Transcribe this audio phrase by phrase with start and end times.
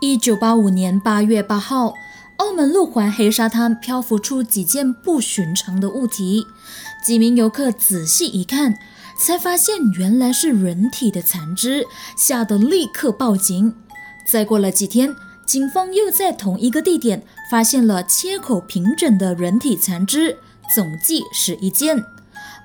[0.00, 1.94] 一九八五年八月八号，
[2.36, 6.46] 澳门路环黑沙滩漂浮出几件不寻常的物体。
[7.02, 8.74] 几名游客仔细一看，
[9.18, 13.74] 才发现原来是人体的残肢，吓得立刻报警。
[14.26, 15.16] 再过了几天，
[15.46, 20.36] 警方又在同一个地点发现了切口平整的人体残肢，
[20.74, 22.04] 总计十一件。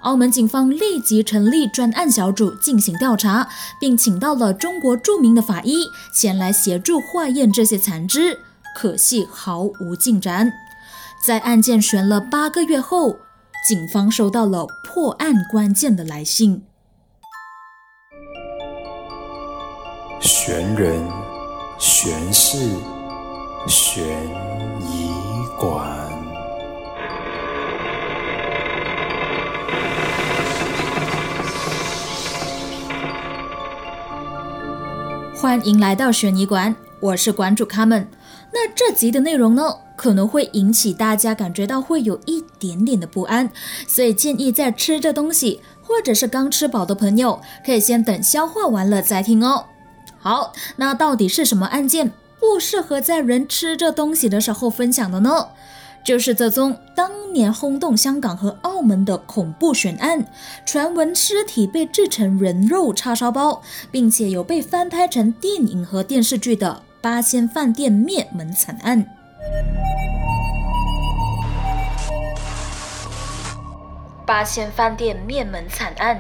[0.02, 3.48] 澳门警方立即成立专案小组进行调查，
[3.80, 8.40] 并请到了中国著名的法医前来协助化验这些残肢，
[8.76, 10.52] 可惜毫无进展。
[11.24, 13.18] 在案件悬了八个月后，
[13.68, 16.64] 警方收到了破案关键的来信。
[20.20, 21.08] 悬人、
[21.78, 22.58] 悬事、
[23.68, 24.04] 悬
[24.82, 25.12] 疑
[25.60, 26.01] 馆。
[35.42, 38.08] 欢迎来到悬疑馆，我是馆主卡门。
[38.54, 43.50] 那这集的内容呢，可能会引起大家感觉到会有一点点的不安，
[43.88, 49.66] 所以建议在吃着东西或者是刚吃饱的朋友，可以先等消化完了再听哦。
[50.20, 55.48] 好，那到底是什么案件不适合在人吃着东西的时候分享的呢？
[56.04, 60.26] 就是这宗当年轰动香港和澳门的恐怖悬案，
[60.66, 69.06] 传闻尸体被制成人肉叉烧包，并且有被翻拍成电影和电视剧的八仙饭店灭门惨案。
[74.26, 76.20] 八仙饭店灭门惨案。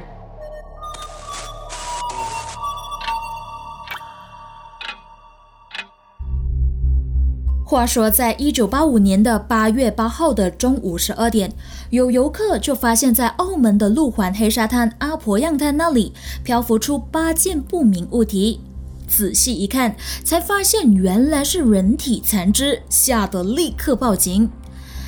[7.71, 11.49] 话说，在一九八五年的八月八号的中午十二点，
[11.89, 16.11] 有游客就发现，在澳门的路环黑沙滩阿婆样滩那里
[16.43, 18.59] 漂浮出八件不明物体。
[19.07, 24.49] 仔细一看，才发现原来是人体残肢，吓得立刻报警。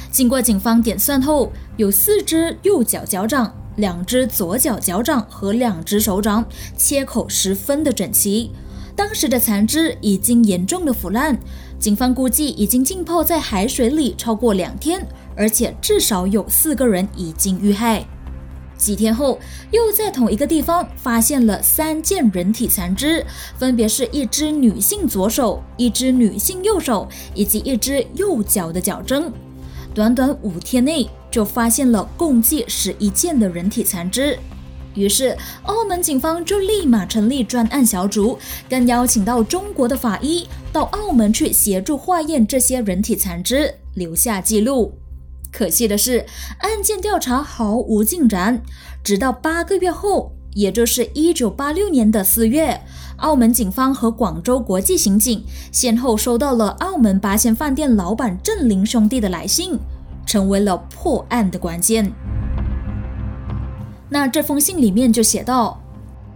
[0.10, 6.46] 经过警方点算后，有四只右脚脚掌、两只左脚脚掌和两只手掌，
[6.78, 8.52] 切口十分的整齐。
[8.96, 11.38] 当时的残肢已经严重的腐烂。
[11.80, 15.06] 警方估计已经浸泡在海水里超过两天，
[15.36, 18.06] 而且至少有四个人已经遇害。
[18.78, 19.40] 几天后，
[19.72, 23.26] 又在同一个地方发现了三件人体残肢，
[23.58, 29.32] 分别是一只女性左手、一只女性右手以及一只右脚的脚踭。
[29.94, 34.38] 短短五天内就发现了共计十一件的人体残肢。
[34.96, 38.38] 于是，澳门警方就立马成立专案小组，
[38.70, 44.94] 更邀请到中国的法医到澳门去协助化验这些人体残肢，留下记录。
[45.52, 46.26] 可惜的是，
[46.60, 48.62] 案件调查毫无进展。
[49.04, 52.82] 直到八个月后，也就是一九八六年的四月，
[53.18, 59.78] 澳门警方和广州国际刑警先后收到了澳门八仙饭店老板郑林兄弟的来信，
[60.26, 62.12] 成为了破案的关键。
[64.14, 65.82] 那这封信里面就写道：“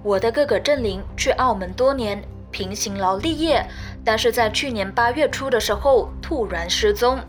[0.01, 3.63] 我的哥哥郑林去澳门多年，凭辛劳立业，
[4.03, 7.19] 但是在去年八月初的时候突然失踪。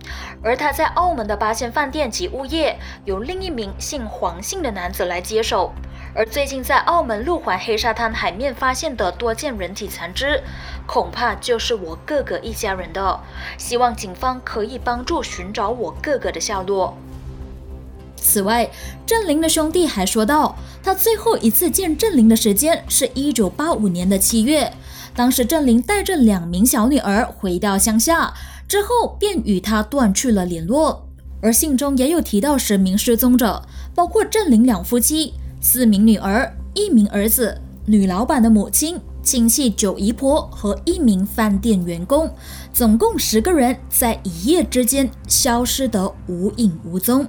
[0.42, 5.70] 而他在澳门的八仙饭店及物业由另一名姓黄姓的男子来接手。
[6.14, 10.42] 而最近在澳门路环黑沙滩海面发现的多件人体残肢，
[10.86, 13.20] 恐怕就是我哥哥一家人的。
[13.58, 16.96] 希望警方可以帮助寻找我哥哥的下落。”
[18.20, 18.70] 此外，
[19.06, 24.72] 郑林的兄弟还说到，他最后一次见郑林的时间是一九八五年的七月，
[25.14, 28.32] 当时郑林带着两名小女儿回到乡下，
[28.66, 31.08] 之后便与他断去了联络。
[31.40, 33.62] 而信中也有提到十名失踪者，
[33.94, 42.28] 包括郑林两夫妻、四名女儿、一名儿子、女老板的母亲、亲戚九姨婆和一名饭店员工，
[42.72, 47.24] 总共十个人，在一夜之间消失得无影无踪。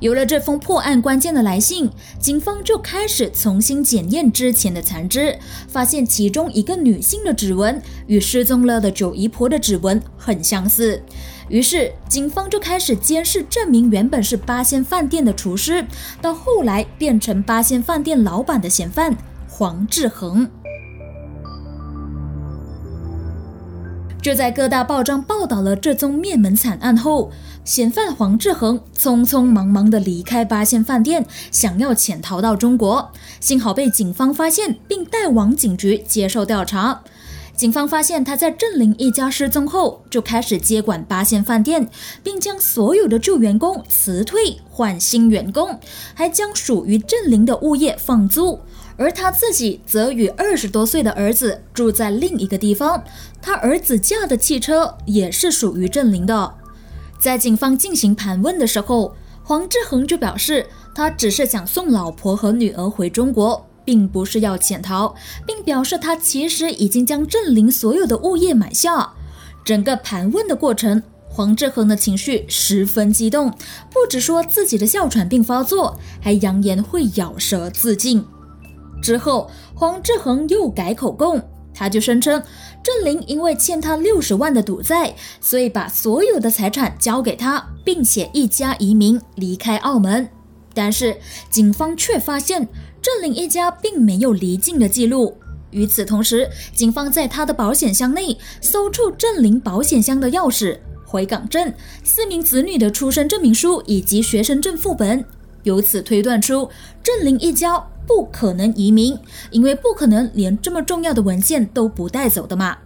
[0.00, 1.88] 有了这封破案关键的来信，
[2.18, 5.38] 警方就开始重新检验之前的残肢，
[5.68, 11.02] 发现其中一个女性的指纹与失踪了的九姨婆的指纹很相似。
[11.48, 15.84] 于是，警方就开始监视这名原本是八仙饭店的厨师，
[16.22, 19.14] 到后来变成八仙饭店老板的嫌犯
[19.48, 20.48] 黄志恒。
[24.22, 27.30] 就在各大报章报道了这宗灭门惨案后。
[27.62, 37.02] 嫌犯黄志恒匆匆忙忙地离开八仙饭店，想要潜逃到中国，幸好被警方发现，并带往警局接受调查。
[37.54, 41.88] 警方发现他在郑林一家失踪后，就开始接管八仙饭店，
[42.22, 45.78] 并将所有的旧员工辞退换新员工，
[46.14, 48.58] 还将属于郑林的物业放租。
[49.00, 53.02] 而他自己则与二十多岁的儿子住在另一个地方。
[53.40, 56.54] 他儿子驾的汽车也是属于郑林的。
[57.18, 65.14] 在警方进行盘问的时候，黄志恒就表示，他只是想送老婆和女儿回中国，并不是要潜逃，
[65.46, 69.14] 并表示他其实已经将郑林所有的物业买下。
[69.64, 71.02] 整个盘问的过程。
[71.32, 73.52] 黄志恒的情绪十分激动，
[73.88, 78.26] 不止说自己的哮喘病发作，还扬言会咬舌自尽。
[79.00, 81.40] 之后，黄志恒又改口供，
[81.74, 82.42] 他就声称
[82.82, 90.28] 郑林因为欠他六十万的赌债，所以把所有的财产交给他，并且一家移民离开澳门。
[90.72, 91.16] 但是
[91.50, 92.68] 警方却发现
[93.02, 95.36] 郑林一家并没有离境的记录。
[95.70, 100.78] 与此同时，警方在他的保险箱内搜出郑林保险箱的钥匙。
[101.04, 101.72] 回港证、
[102.04, 105.24] 四名子女的出生证明书以及学生证副本，
[105.62, 106.68] 由此推断出
[107.02, 109.18] 郑林一家不可能移民，
[109.50, 112.76] 因为不可能连这么重要的文件都不带走的嘛。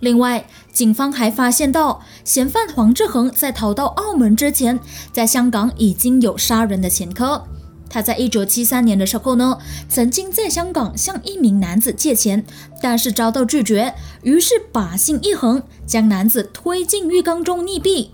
[0.00, 4.78] 另外，警方还发现到嫌犯黄志恒在逃到澳门之前，
[5.12, 7.42] 在香港已经有杀人的前科。
[7.88, 12.44] 他在一九七三年的时候呢，曾经在香港向一名男子借钱，
[12.80, 18.08] 但是遭到拒绝，于是把心一横，将男子推进浴缸中溺毙。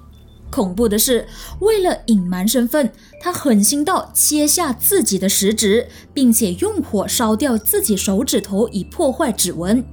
[0.51, 1.27] 恐怖的是，
[1.61, 2.91] 为了隐瞒身份，
[3.21, 9.85] 他狠心到切下自己的食指，并且用火烧掉自己手指头以破坏指纹。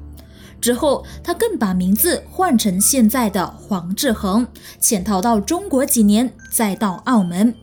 [0.62, 4.48] 之后，他更把名字换成现在的黄志恒，
[4.80, 7.54] 潜逃到中国几年，再到澳门。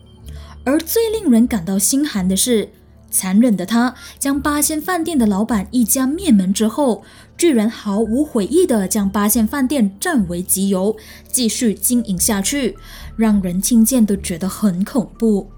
[0.64, 2.70] 而最令人感到心寒的是，
[3.10, 7.02] 残忍的他将八仙饭店的老板一家灭门之后，
[7.42, 10.96] 居然毫无悔意地将八仙饭店占为己有，
[11.26, 12.78] 继续经营下去，
[13.16, 15.50] 让人听见都觉得很恐怖。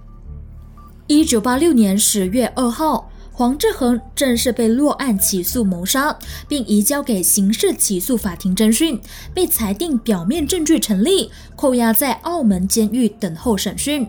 [1.09, 8.99] 一九八六年十月二号，黄志恒正式被落案起诉谋杀，并移交给刑事起诉法庭侦讯，
[9.35, 14.09] 被裁定表面证据成立，扣押在澳门监狱等候审讯。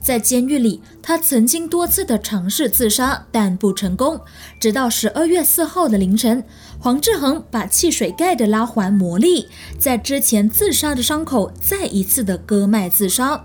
[0.00, 4.20] 在监狱里，他曾经多次的尝试自杀，但不成功。
[4.60, 6.42] 直到十二月四号的凌晨，
[6.78, 9.48] 黄志恒把汽水盖的拉环磨利，
[9.78, 13.44] 在之前自杀的伤口再一次的割脉自杀。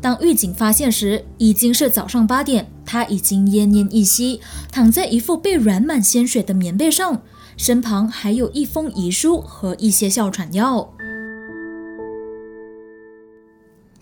[0.00, 4.40] 当狱警发现时，已经是早上八点，他已经奄奄一息，
[4.70, 7.22] 躺在一副被染满鲜血的棉被上，
[7.56, 10.92] 身旁还有一封遗书和一些哮喘药。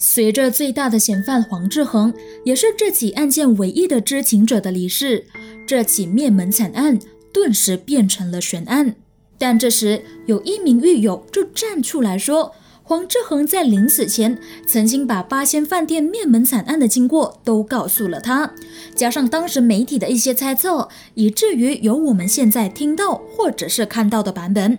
[0.03, 2.13] 随着最大的嫌犯黄志恒，
[2.43, 5.27] 也是这起案件唯一的知情者的离世，
[5.67, 6.99] 这起灭门惨案
[7.35, 8.97] 顿时变成了悬案。
[9.37, 18.55] 但这时，有一名狱友就站出来说，黄志恒在临死前曾经把八仙饭店灭门惨案的经过都告诉了他，
[18.95, 24.79] 加上当时媒体的一些猜测，以至于有我们现在听到或者是看到的版本。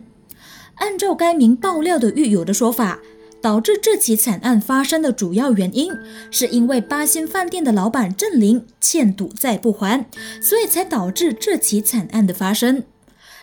[0.76, 3.00] 按照该名爆料的狱友的说法。
[3.42, 5.92] 导致这起惨案发生的主要原因，
[6.30, 10.06] 是因为八仙饭店的老板郑林欠赌债不还，
[10.42, 12.84] 所以才导致这起惨案的发生。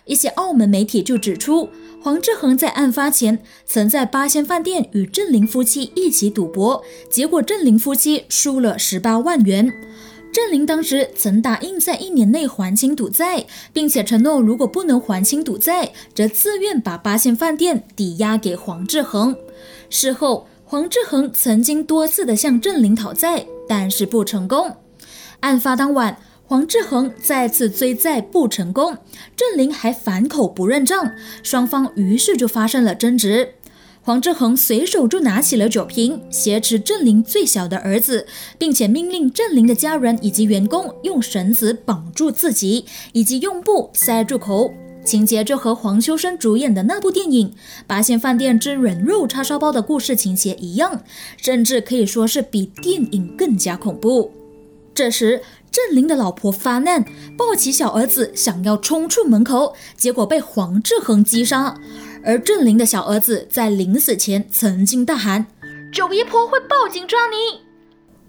[0.04, 1.68] 一些澳门媒体就指出，
[2.00, 9.70] 黄志恒在案发前曾在八仙饭店与郑林夫妻一起赌博，结果郑林夫妻输了十八万元。
[10.30, 19.34] 郑林当时曾答应在一年内还清赌债，并且承诺如果不能还清赌债，则自愿把八仙饭店抵押给黄志恒。
[19.90, 24.76] 事后，黄志恒曾经多次的向郑林讨债，但是不成功。
[25.40, 28.96] 案发当晚，黄志恒再次追债不成功，
[29.34, 33.54] 郑林还反口不认账，双方于是就发生了争执。
[34.02, 38.26] 黄志恒随手就拿起了酒瓶，挟持郑林最小的儿子，
[38.56, 44.72] 并且命令郑林的家人以及员工用绳子绑住自己，以及用布塞住口。
[45.08, 47.48] 情节就和黄秋生主演的那部电影
[47.86, 51.02] 《八仙饭店之人肉叉烧包》的故事情节一样，
[51.38, 54.30] 甚至可以说是比电影更加恐怖。
[54.92, 57.02] 这时，郑林的老婆发难，
[57.38, 61.74] 抱起小儿子想要冲出门口，结果被黄志恒击杀。
[62.22, 65.46] 而郑林的小儿子在临死前曾经大喊
[65.90, 67.62] ：“九姨婆会报警抓你！”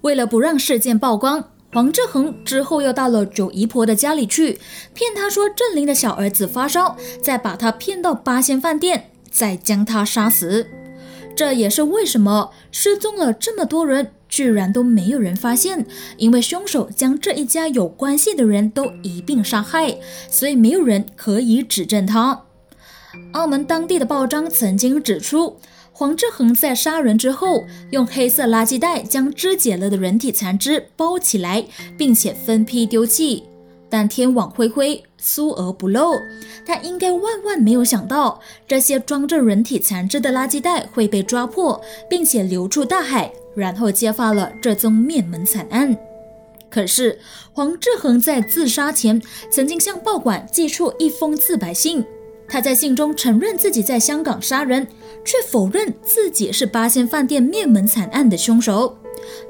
[0.00, 1.49] 为了不让事件曝光。
[1.72, 4.58] 黄志恒之后又到了九姨婆的家里去，
[4.92, 10.66] 骗她说郑林的小儿子发烧，再把他骗到八仙饭店，再将他杀死。
[11.36, 15.86] 这也是为什么失踪了这么多人，居然都没有人发现，
[16.16, 19.96] 因为凶手将这一家有关系的人都一并杀害，
[20.28, 22.42] 所以没有人可以指证他。
[23.32, 25.58] 澳门当地的报章曾经指出。
[26.00, 31.62] 黄志恒在杀人之后，用黑色垃圾袋将肢解了的人体残肢包起来，
[31.98, 33.44] 并且分批丢弃。
[33.90, 36.14] 但天网恢恢，疏而不漏。
[36.64, 41.78] 他应该万万没有想到，这些装着人体残肢的垃圾袋会被抓破，
[42.08, 45.94] 并且流出大海，然后揭发了这宗灭门惨案。
[46.70, 47.18] 可是
[47.52, 52.02] 黄志恒在自杀前，曾经向报馆寄出一封自白信。
[52.50, 54.84] 他在信中承认自己在香港杀人，
[55.24, 58.98] 却否认自己是八仙饭店灭门惨案的凶手。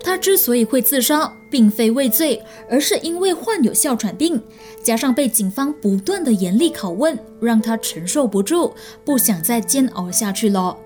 [0.04, 4.38] 他之所以会自杀，并非畏罪，而是因为患有哮喘病，
[4.82, 10.76] 加上被警方不断的严厉拷问，让他承受不住，不想再煎熬下去了。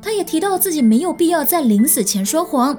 [0.00, 2.78] 他也提到自己没有必要在临死前说谎。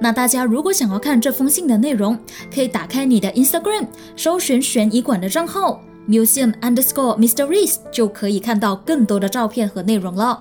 [0.00, 2.18] 那大家如果想要看这封信的内容，
[2.52, 3.86] 可以打开你的 Instagram，
[4.16, 5.80] 搜寻悬疑馆的账号。
[6.08, 7.46] Museum underscore Mr.
[7.46, 10.38] Reese 就可以看到更多的照片和内容了。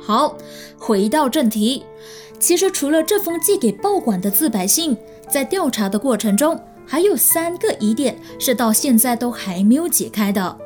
[0.00, 0.36] 好，
[0.78, 1.84] 回到正题，
[2.38, 4.96] 其实除了这封寄给报馆的自白信，
[5.28, 10.58] 在调查的过程中，还有三个疑点是到现在都还没有解开的。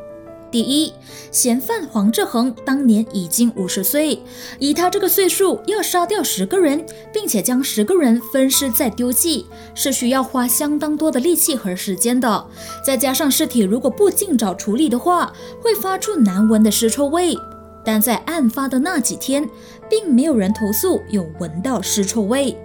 [0.51, 0.93] 第一，
[1.31, 4.21] 嫌犯黄志恒当年已经五十岁，
[4.59, 12.47] 以他这个岁数要杀掉十个人，并且将十个人分尸再丢弃，是需要花相当多的力气和时间的。
[12.85, 17.37] 再加上尸体如果不尽早处理的话，会发出难闻的尸臭味。
[17.83, 19.49] 但在案发的那几天，
[19.89, 22.57] 并没有人投诉有闻到尸臭味。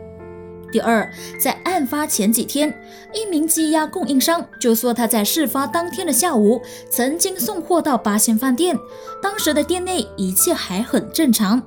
[0.75, 2.77] 第二，在案发前几天，
[3.13, 8.77] 一名鸡鸭供应商就说他在事发当天的下午曾经送货到八仙饭店，
[9.23, 11.63] 当时的店内一切还很正常。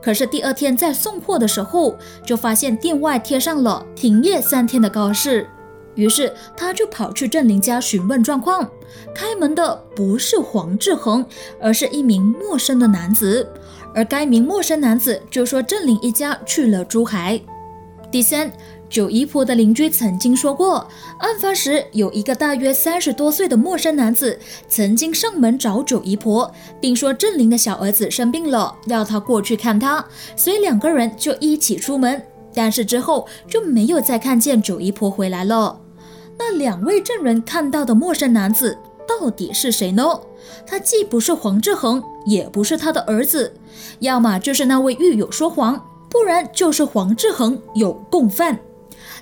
[0.00, 5.44] 可是第二天在送货的时候，就发现店外贴上了停业三天的告示。
[5.96, 8.70] 于是他就跑去郑林家询问状况，
[9.12, 11.26] 开门的不是黄志恒，
[11.60, 13.44] 而是一名陌生的男子。
[13.92, 17.38] 而该名陌生男子就说郑林一家去了珠海。
[18.12, 18.52] 第三，
[18.90, 24.38] 九姨婆的邻居曾经说过，案发时有一个大约三十多岁的陌生男子
[24.68, 30.04] 曾经上门找九姨婆，并说郑林的小儿子生病了，要他过去看他，
[30.36, 32.22] 所以两个人就一起出门。
[32.52, 35.80] 但是之后就没有再看见九姨婆回来了。
[36.38, 38.76] 那两位证人看到的陌生男子
[39.08, 40.04] 到底是谁呢？
[40.66, 43.54] 他既不是黄志恒，也不是他的儿子，
[44.00, 45.82] 要么就是那位狱友说谎。
[46.12, 48.60] 不然就是黄志恒有共犯，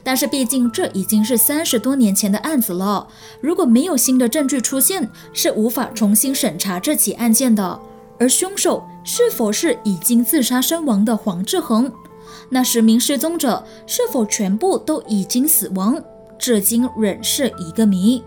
[0.03, 3.07] 但是毕竟这已经是三十多年前的案子了，
[3.41, 7.81] 如果没有新的证据出现，是无法重新审查这起案件的。
[8.19, 11.91] 而凶手是否是已经自杀身亡的黄志恒？
[12.49, 15.97] 那十名失踪者是否全部都已经死亡？
[16.37, 18.23] 至今仍是一个谜。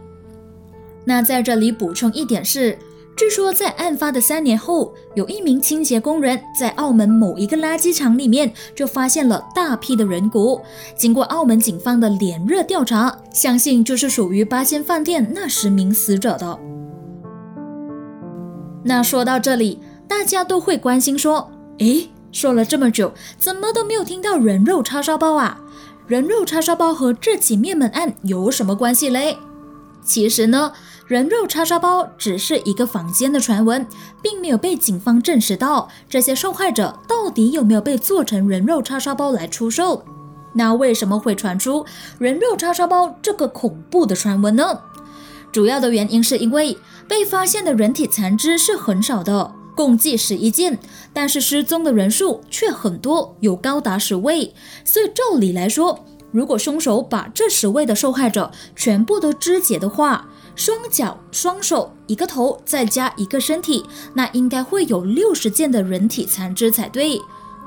[1.04, 2.80] 那在这里补充一点是。
[3.16, 10.60] 据说在案发的三年后，有一名清洁工人在澳门某一个垃圾场里面就发现了大批的人骨。
[10.96, 16.60] 经过澳门警方的连热调查，相信就是属于八仙饭店那十名死者的。
[18.84, 25.60] 那说到这里，大家都会关心说：诶，说了这么久，怎么都没有听到人肉叉烧包啊？
[26.08, 29.38] 人肉叉烧包和这起灭门案有什么关系嘞？
[30.04, 30.74] 其实呢。
[31.06, 33.86] 人肉叉烧包只是一个坊间的传闻，
[34.22, 40.06] 并没有被警方证实到这些受害者到底有没有被做成人肉叉烧包来出售。
[40.54, 41.86] 那为什么会传出
[42.20, 44.80] 人肉叉烧包这个恐怖的传闻呢？
[45.52, 50.80] 主要的原因是因为被发现的人体残肢是很少的，共计十一件，
[51.12, 54.54] 但是失踪的人数却很多，有高达十位。
[54.86, 67.20] 所以照理来说，如果凶手把这十位的受害者全部都肢解的话，双脚、双手、一个头，再加一个身体，那应该会有六十件的人体残肢才对。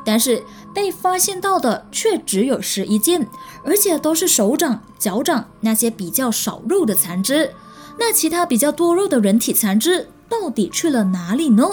[0.04, 0.40] 但是
[0.72, 3.26] 被发现到的却只有十一件，
[3.64, 7.52] 而且都是手掌、脚掌那些比较少肉的残肢。
[7.98, 11.64] 那其他比较多肉的人体残肢到底去了哪里呢？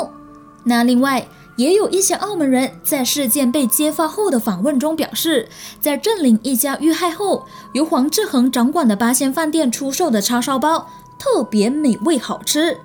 [0.63, 1.27] 那另外
[1.57, 5.47] 也有一些澳门人在事件被揭发后的访问中表示，
[5.79, 10.89] 在镇林一家遇害后，由黄志恒掌管的八仙饭店出售的叉烧包。
[11.23, 12.81] 特别美味好吃，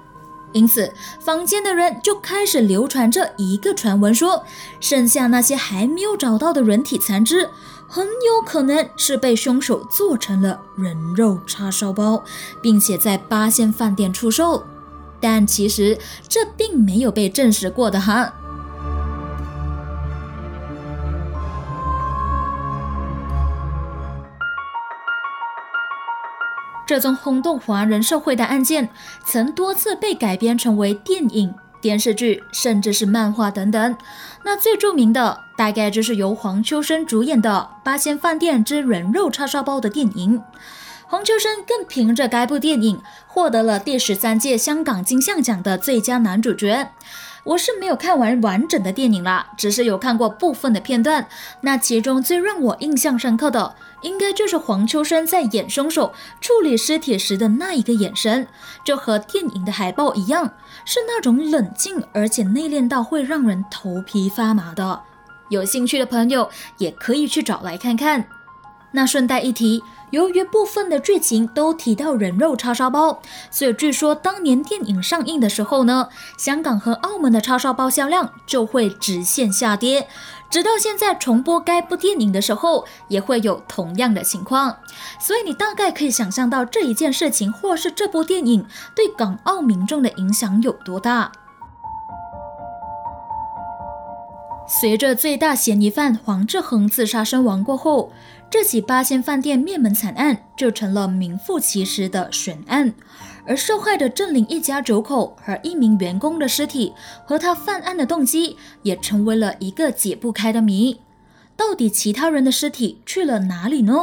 [0.53, 4.45] 因此坊间的人就开始流传着一个传闻，说
[4.79, 7.51] 剩下那些还没有找到的人体残肢，
[7.89, 12.23] 很有可能是被凶手做成了人肉叉烧包，
[12.63, 14.65] 并且在八仙饭店出售。
[15.21, 18.33] 但其实这并没有被证实过的哈。
[26.89, 28.89] 这宗轰动华人社会的案件，
[29.27, 33.95] 曾多次被改编成为电影、电视剧，甚至是漫画等等。
[34.43, 40.43] 那最著名的，大概就是由黄秋生主演的《八仙饭店之人肉叉烧包》的电影。
[41.07, 46.91] 黄秋生更凭着该部电影获得了第十三届香港金像奖的最佳男主角。
[47.49, 51.27] 我是没有看完完整的电影啦，只是有看过部分的片段。
[51.63, 56.13] 那其中最让我印象深刻的，应该就是黄秋生在演凶手
[56.43, 58.47] 处理尸体时的那一个眼神，
[58.85, 60.53] 就和电影的海报一样，
[60.85, 65.01] 是那种冷静而且内敛到会让人头皮发麻的。
[65.49, 68.27] 有兴趣的朋友也可以去找来看看。
[68.93, 69.83] 那顺带一提。
[70.11, 80.09] 由于部分的剧情都提到人肉叉烧包，所以据说当年电影上映的时候呢，香港和澳门的叉烧包销量就会直线下跌。
[80.49, 84.79] 直到现在重播该部电影的时候，也会有同样的情况。
[85.21, 88.65] 所以你大概可以想象到这一件事情，或是这部电影
[88.97, 91.33] 对港澳民众的影响有多大。
[94.67, 98.13] 随着最大嫌疑犯黄志恒自杀身亡过后，
[98.51, 102.95] 这起八仙饭店灭门惨案就成了名副其实的悬案。
[103.47, 106.93] 而受害的郑林一家九口和一名员工的尸体，
[107.25, 111.01] 和他犯案的动机，也成为了一个解不开的谜。
[111.57, 113.95] 到底其他人的尸体去了哪里呢？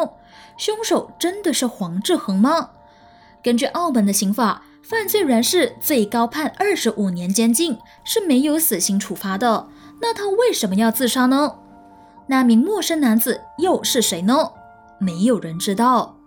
[0.58, 2.70] 凶手真的是黄志恒吗？
[3.44, 9.68] 根据澳门的刑法，犯罪人士最高判二十五年监禁，是没有死刑处罚的。
[10.02, 11.56] 那他为什么要自杀呢？
[12.28, 14.52] 那名陌生男子又是谁呢？
[15.00, 16.18] 没有人知道。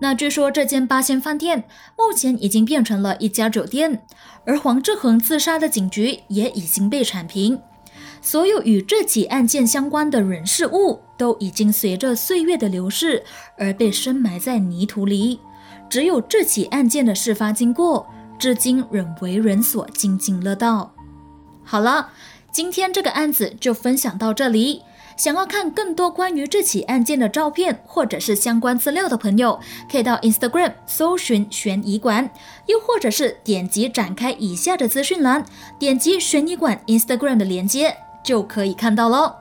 [0.00, 1.64] 那据说这间八仙饭店
[1.96, 4.04] 目前已经变成了一家酒店，
[4.44, 7.60] 而黄志恒自杀的警局也已经被铲平，
[8.20, 13.22] 所有与这起案件相关的人事物都已经随着岁月的流逝
[13.56, 15.40] 而被深埋在泥土里，
[15.88, 18.06] 只有这起案件的事发经过，
[18.38, 20.94] 至今仍为人所津津乐道。
[21.62, 22.10] 好了。
[22.52, 24.80] 今天这个案子就分享到这里。
[25.16, 29.58] 想要看更多关于这起案件的照片或者是相关资料的朋友，
[29.90, 32.30] 可以到 Instagram 搜寻悬疑馆，
[32.66, 35.44] 又或者是点击展开以下的资讯栏，
[35.78, 39.34] 点击悬疑馆 Instagram 的链接就可以看到喽。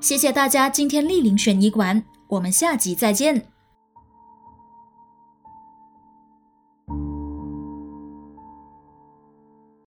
[0.00, 3.55] 谢谢大家今天莅临悬疑馆，我们下集再见。